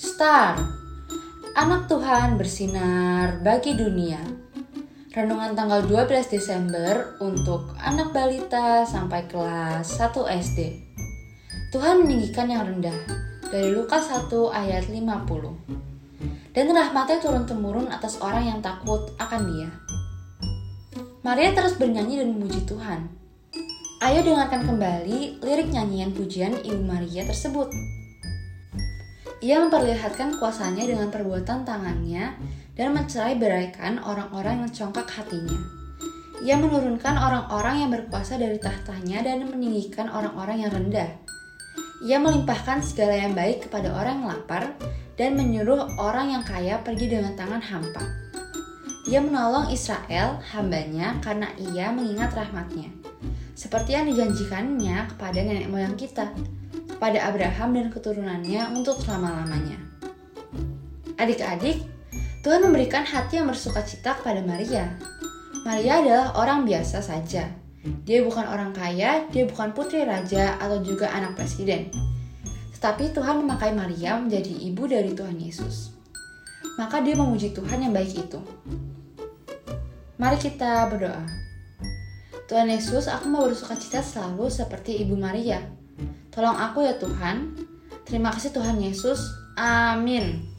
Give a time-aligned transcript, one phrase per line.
[0.00, 0.56] Star.
[1.52, 4.16] Anak Tuhan bersinar bagi dunia.
[5.12, 10.58] Renungan tanggal 12 Desember untuk anak balita sampai kelas 1 SD
[11.68, 12.96] Tuhan meninggikan yang rendah
[13.52, 19.68] dari Lukas 1 ayat 50 Dan rahmatnya turun-temurun atas orang yang takut akan dia.
[21.20, 23.04] Maria terus bernyanyi dan memuji Tuhan.
[24.00, 27.68] Ayo dengarkan kembali lirik nyanyian pujian Ibu Maria tersebut.
[29.40, 32.36] Ia memperlihatkan kuasanya dengan perbuatan tangannya
[32.76, 35.56] dan mencerai beraikan orang-orang yang congkak hatinya.
[36.44, 41.08] Ia menurunkan orang-orang yang berkuasa dari tahtanya dan meninggikan orang-orang yang rendah.
[42.04, 44.76] Ia melimpahkan segala yang baik kepada orang yang lapar
[45.16, 48.04] dan menyuruh orang yang kaya pergi dengan tangan hampa.
[49.08, 52.92] Ia menolong Israel, hambanya, karena ia mengingat rahmatnya.
[53.56, 56.28] Seperti yang dijanjikannya kepada nenek moyang kita,
[57.00, 59.80] pada Abraham dan keturunannya untuk selama-lamanya.
[61.16, 61.80] Adik-adik,
[62.44, 65.00] Tuhan memberikan hati yang bersuka cita kepada Maria.
[65.64, 67.48] Maria adalah orang biasa saja.
[68.04, 71.88] Dia bukan orang kaya, dia bukan putri raja atau juga anak presiden.
[72.76, 75.96] Tetapi Tuhan memakai Maria menjadi ibu dari Tuhan Yesus.
[76.76, 78.40] Maka dia memuji Tuhan yang baik itu.
[80.20, 81.24] Mari kita berdoa.
[82.48, 85.80] Tuhan Yesus, aku mau bersuka cita selalu seperti Ibu Maria
[86.30, 87.54] Tolong aku ya Tuhan.
[88.06, 89.20] Terima kasih Tuhan Yesus.
[89.58, 90.50] Amin.